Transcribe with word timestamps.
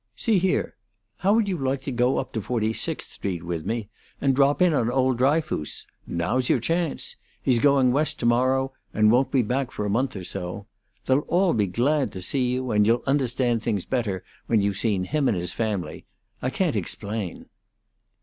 "See 0.15 0.39
here, 0.39 0.73
how 1.19 1.33
would 1.35 1.47
you 1.47 1.59
like 1.59 1.83
to 1.83 1.91
go 1.91 2.17
up 2.17 2.33
to 2.33 2.41
Forty 2.41 2.73
sixth 2.73 3.11
street 3.11 3.43
with 3.43 3.67
me, 3.67 3.87
and 4.19 4.35
drop 4.35 4.59
in 4.59 4.73
on 4.73 4.89
old 4.89 5.19
Dryfoos? 5.19 5.85
Now's 6.07 6.49
your 6.49 6.59
chance. 6.59 7.17
He's 7.39 7.59
going 7.59 7.91
West 7.91 8.19
tomorrow, 8.19 8.73
and 8.95 9.11
won't 9.11 9.29
be 9.29 9.43
back 9.43 9.69
for 9.69 9.85
a 9.85 9.91
month 9.91 10.15
or 10.15 10.23
so. 10.23 10.65
They'll 11.05 11.19
all 11.27 11.53
be 11.53 11.67
glad 11.67 12.11
to 12.13 12.21
see 12.23 12.49
you, 12.51 12.71
and 12.71 12.87
you'll 12.87 13.03
understand 13.05 13.61
things 13.61 13.85
better 13.85 14.23
when 14.47 14.59
you've 14.59 14.79
seen 14.79 15.03
him 15.03 15.27
and 15.27 15.37
his 15.37 15.53
family. 15.53 16.07
I 16.41 16.49
can't 16.49 16.75
explain." 16.75 17.45